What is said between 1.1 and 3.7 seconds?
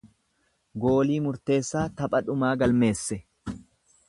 murteessaa tapha dhumaa galmeeffame.